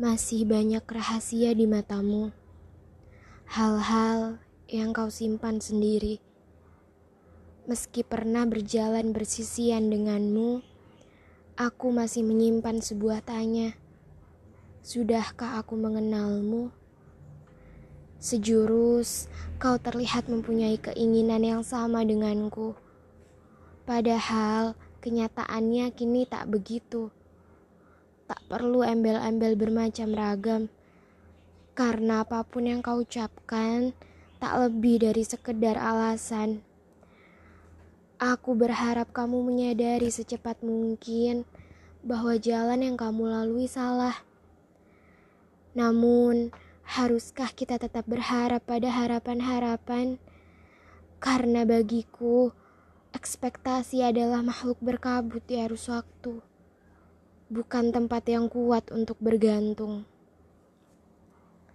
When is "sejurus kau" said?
18.16-19.76